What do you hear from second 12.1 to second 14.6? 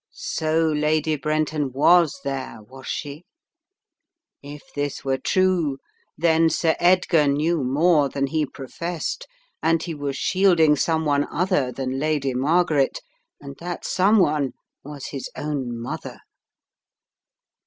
Margaret— and that someone